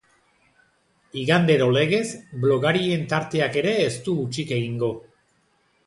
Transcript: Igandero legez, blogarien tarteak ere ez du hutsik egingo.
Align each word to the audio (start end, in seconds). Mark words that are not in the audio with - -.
Igandero 1.23 1.67
legez, 1.75 2.07
blogarien 2.47 3.05
tarteak 3.13 3.61
ere 3.65 3.75
ez 3.87 3.93
du 4.09 4.17
hutsik 4.23 4.57
egingo. 4.61 4.93